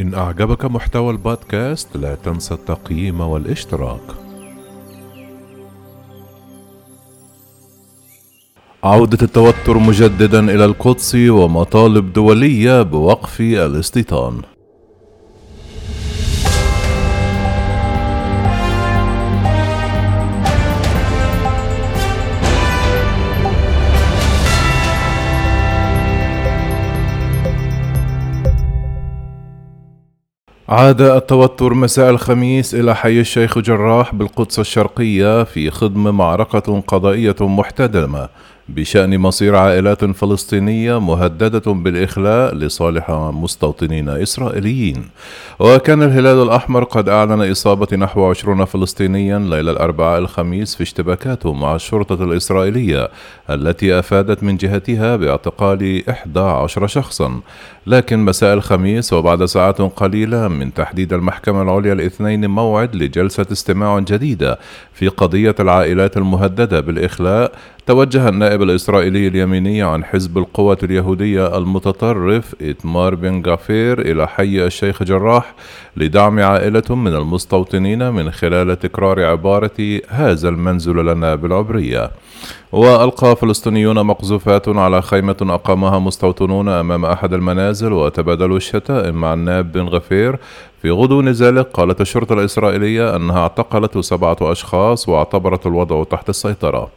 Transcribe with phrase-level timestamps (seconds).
[0.00, 4.00] إن أعجبك محتوى البودكاست لا تنسى التقييم والاشتراك.
[8.84, 14.42] عودة التوتر مجددا إلى القدس ومطالب دولية بوقف الاستيطان.
[30.70, 38.28] عاد التوتر مساء الخميس إلى حي الشيخ جراح بالقدس الشرقية في خضم معركة قضائية محتدمة
[38.74, 45.08] بشأن مصير عائلات فلسطينية مهددة بالإخلاء لصالح مستوطنين إسرائيليين.
[45.58, 51.74] وكان الهلال الأحمر قد أعلن إصابة نحو عشرون فلسطينيا ليلة الأربعاء الخميس في اشتباكاته مع
[51.74, 53.08] الشرطة الإسرائيلية
[53.50, 57.40] التي أفادت من جهتها باعتقال 11 شخصا.
[57.86, 64.58] لكن مساء الخميس وبعد ساعات قليلة من تحديد المحكمة العليا الاثنين موعد لجلسة استماع جديدة
[64.92, 67.52] في قضية العائلات المهددة بالإخلاء
[67.90, 75.02] توجه النائب الإسرائيلي اليميني عن حزب القوة اليهودية المتطرف إتمار بن غافير إلى حي الشيخ
[75.02, 75.54] جراح
[75.96, 82.10] لدعم عائلة من المستوطنين من خلال تكرار عبارة هذا المنزل لنا بالعبرية
[82.72, 89.88] وألقى فلسطينيون مقذوفات على خيمة أقامها مستوطنون أمام أحد المنازل وتبادلوا الشتائم مع النائب بن
[89.88, 90.38] غفير
[90.82, 91.66] في غضون ذلك.
[91.74, 96.90] قالت الشرطة الإسرائيلية أنها اعتقلت سبعة أشخاص واعتبرت الوضع تحت السيطرة.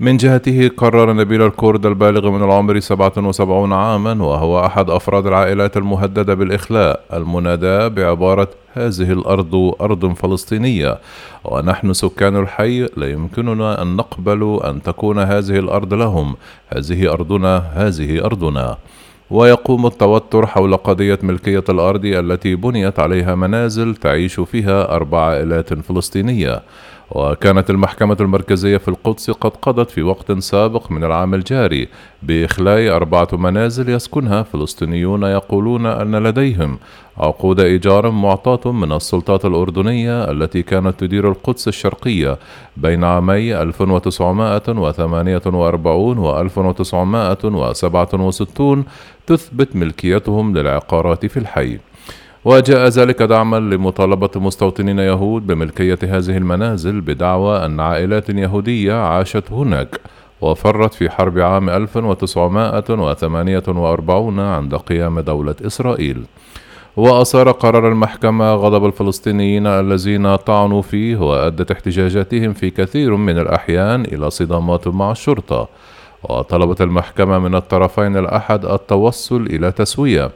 [0.00, 6.34] من جهته قرر نبيل الكرد البالغ من العمر 77 عاما وهو أحد أفراد العائلات المهددة
[6.34, 10.98] بالإخلاء المنادى بعبارة هذه الأرض أرض فلسطينية
[11.44, 16.36] ونحن سكان الحي لا يمكننا أن نقبل أن تكون هذه الأرض لهم.
[16.76, 18.76] هذه أرضنا هذه أرضنا.
[19.30, 26.62] ويقوم التوتر حول قضية ملكية الأرض التي بنيت عليها منازل تعيش فيها أربع عائلات فلسطينية.
[27.10, 31.88] وكانت المحكمة المركزية في القدس قد قضت في وقت سابق من العام الجاري
[32.22, 36.78] بإخلاء أربعة منازل يسكنها فلسطينيون يقولون أن لديهم
[37.18, 42.38] عقود إيجار معطاة من السلطات الأردنية التي كانت تدير القدس الشرقية
[42.76, 48.84] بين عامي 1948 و 1967
[49.26, 51.78] تثبت ملكيتهم للعقارات في الحي.
[52.46, 60.00] وجاء ذلك دعما لمطالبة مستوطنين يهود بملكية هذه المنازل بدعوى أن عائلات يهودية عاشت هناك
[60.40, 66.24] وفرت في حرب عام 1948 عند قيام دولة إسرائيل.
[66.96, 74.30] وأثار قرار المحكمة غضب الفلسطينيين الذين طعنوا فيه وأدت احتجاجاتهم في كثير من الأحيان إلى
[74.30, 75.68] صدامات مع الشرطة.
[76.22, 80.30] وطلبت المحكمة من الطرفين الأحد التوصل إلى تسوية.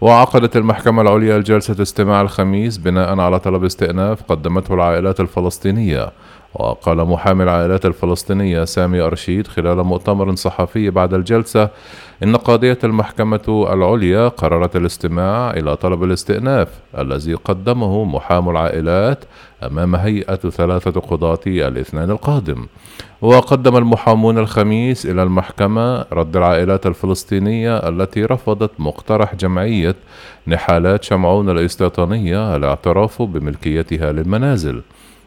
[0.00, 6.12] وعقدت المحكمة العليا جلسة استماع الخميس بناء على طلب استئناف قدمته العائلات الفلسطينية.
[6.54, 11.68] وقال محامي العائلات الفلسطينية سامي أرشيد خلال مؤتمر صحفي بعد الجلسة
[12.22, 19.24] إن قاضية المحكمة العليا قررت الاستماع إلى طلب الاستئناف الذي قدمه محامو العائلات
[19.62, 22.66] أمام هيئة ثلاثة قضاة الاثنين القادم.
[23.22, 29.94] وقدم المحامون الخميس إلى المحكمة رد العائلات الفلسطينية التي رفضت مقترح جمعية
[30.48, 34.82] نحالات شمعون الاستيطانية الاعتراف بملكيتها للمنازل.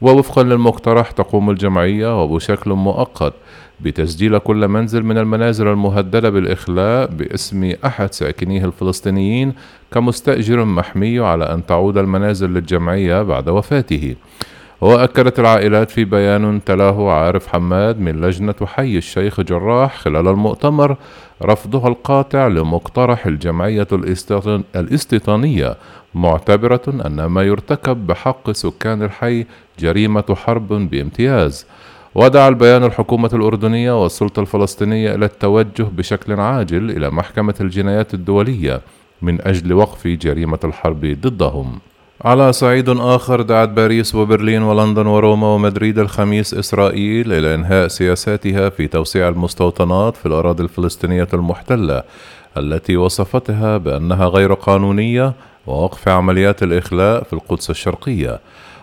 [0.00, 3.32] ووفقا للمقترح تقوم الجمعية وبشكل مؤقت
[3.80, 9.52] بتسجيل كل منزل من المنازل المهددة بالإخلاء باسم أحد ساكنيه الفلسطينيين
[9.92, 14.14] كمستأجر محمي على أن تعود المنازل للجمعية بعد وفاته.
[14.80, 20.96] وأكدت العائلات في بيان تلاه عارف حماد من لجنة حي الشيخ جراح خلال المؤتمر
[21.42, 23.86] رفضها القاطع لمقترح الجمعية
[24.76, 25.76] الاستيطانية
[26.14, 29.46] معتبرة أن ما يرتكب بحق سكان الحي
[29.78, 31.66] جريمة حرب بامتياز
[32.14, 38.80] ودعا البيان الحكومة الأردنية والسلطة الفلسطينية إلى التوجه بشكل عاجل إلى محكمة الجنايات الدولية
[39.22, 41.78] من أجل وقف جريمة الحرب ضدهم.
[42.24, 48.86] على صعيد آخر دعت باريس وبرلين ولندن وروما ومدريد الخميس إسرائيل إلى إنهاء سياساتها في
[48.88, 52.02] توسيع المستوطنات في الأراضي الفلسطينية المحتلة
[52.56, 55.32] التي وصفتها بأنها غير قانونية
[55.66, 58.40] ووقف عمليات الإخلاء في القدس الشرقية.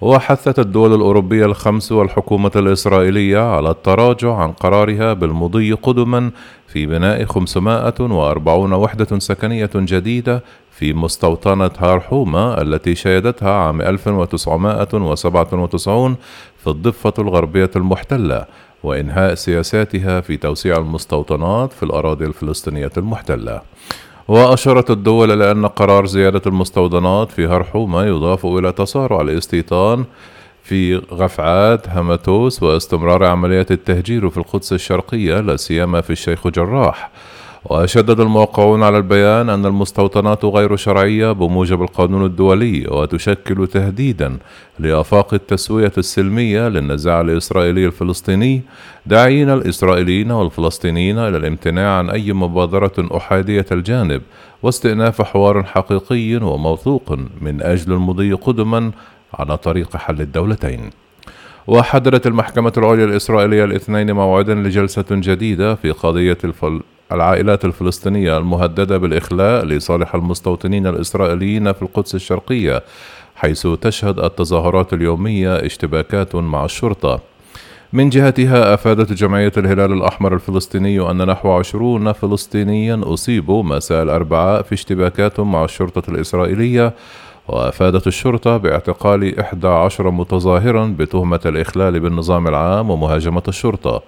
[0.00, 6.30] وحثت الدول الأوروبية الخمس والحكومة الإسرائيلية على التراجع عن قرارها بالمضي قدما
[6.66, 10.42] في بناء 540 وحدة سكنية جديدة
[10.78, 16.16] في مستوطنة هارحومة التي شيدتها عام 1997
[16.58, 18.44] في الضفة الغربية المحتلة
[18.82, 23.60] وإنهاء سياساتها في توسيع المستوطنات في الأراضي الفلسطينية المحتلة.
[24.28, 30.04] وأشارت الدول إلى أن قرار زيادة المستوطنات في هرحومة يضاف إلى تسارع الاستيطان
[30.62, 37.10] في غفعات همتوس واستمرار عمليات التهجير في القدس الشرقية لا سيما في الشيخ جراح.
[37.64, 44.36] وشدد الموقعون على البيان أن المستوطنات غير شرعية بموجب القانون الدولي وتشكل تهديدا
[44.78, 48.62] لآفاق التسوية السلمية للنزاع الإسرائيلي الفلسطيني.
[49.06, 54.22] داعين الإسرائيليين والفلسطينيين إلى الامتناع عن أي مبادرة أحادية الجانب
[54.62, 58.90] واستئناف حوار حقيقي وموثوق من أجل المضي قدما
[59.34, 60.90] على طريق حل الدولتين.
[61.66, 66.80] وحددت المحكمة العليا الإسرائيلية الاثنين موعدا لجلسة جديدة في قضية الفل...
[67.12, 72.82] العائلات الفلسطينية المهددة بالإخلاء لصالح المستوطنين الإسرائيليين في القدس الشرقية
[73.36, 77.20] حيث تشهد التظاهرات اليومية اشتباكات مع الشرطة.
[77.92, 84.72] من جهتها أفادت جمعية الهلال الأحمر الفلسطيني أن نحو عشرون فلسطينيا أصيبوا مساء الأربعاء في
[84.72, 86.94] اشتباكات مع الشرطة الإسرائيلية
[87.48, 94.02] وأفادت الشرطة باعتقال 11 متظاهرا بتهمة الإخلال بالنظام العام ومهاجمة الشرطة.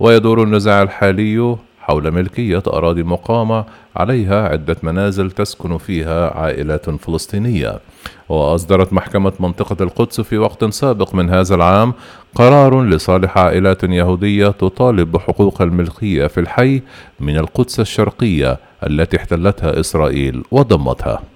[0.00, 1.56] ويدور النزاع الحالي
[1.86, 3.64] حول ملكية أراضي مقامة
[3.96, 7.80] عليها عدة منازل تسكن فيها عائلات فلسطينية.
[8.28, 11.94] وأصدرت محكمة منطقة القدس في وقت سابق من هذا العام
[12.34, 16.82] قرار لصالح عائلات يهودية تطالب بحقوق الملكية في الحي
[17.20, 21.33] من القدس الشرقية التي احتلتها إسرائيل وضمتها.